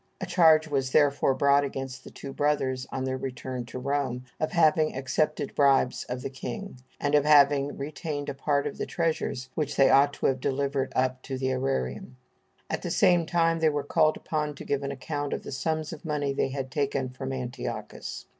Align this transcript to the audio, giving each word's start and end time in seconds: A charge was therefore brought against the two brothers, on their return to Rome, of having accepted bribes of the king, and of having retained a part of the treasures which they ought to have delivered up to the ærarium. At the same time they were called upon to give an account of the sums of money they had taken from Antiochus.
A 0.19 0.25
charge 0.25 0.67
was 0.67 0.93
therefore 0.93 1.35
brought 1.35 1.63
against 1.63 2.03
the 2.03 2.09
two 2.09 2.33
brothers, 2.33 2.87
on 2.91 3.03
their 3.03 3.19
return 3.19 3.65
to 3.67 3.77
Rome, 3.77 4.25
of 4.39 4.51
having 4.53 4.95
accepted 4.97 5.53
bribes 5.53 6.05
of 6.05 6.23
the 6.23 6.29
king, 6.31 6.79
and 6.99 7.13
of 7.13 7.23
having 7.23 7.77
retained 7.77 8.27
a 8.27 8.33
part 8.33 8.65
of 8.65 8.79
the 8.79 8.87
treasures 8.87 9.49
which 9.53 9.75
they 9.75 9.91
ought 9.91 10.13
to 10.13 10.25
have 10.25 10.41
delivered 10.41 10.91
up 10.95 11.21
to 11.21 11.37
the 11.37 11.49
ærarium. 11.51 12.13
At 12.67 12.81
the 12.81 12.89
same 12.89 13.27
time 13.27 13.59
they 13.59 13.69
were 13.69 13.83
called 13.83 14.17
upon 14.17 14.55
to 14.55 14.65
give 14.65 14.81
an 14.81 14.91
account 14.91 15.33
of 15.33 15.43
the 15.43 15.51
sums 15.51 15.93
of 15.93 16.03
money 16.03 16.33
they 16.33 16.49
had 16.49 16.71
taken 16.71 17.09
from 17.09 17.31
Antiochus. 17.31 18.25